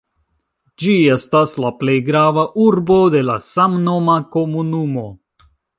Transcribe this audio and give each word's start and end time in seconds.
Ĝi 0.83 0.95
estas 1.15 1.53
la 1.65 1.71
plej 1.83 1.99
grava 2.09 2.47
urbo 2.67 2.99
de 3.17 3.25
la 3.29 3.39
samnoma 3.53 4.21
komunumo. 4.37 5.11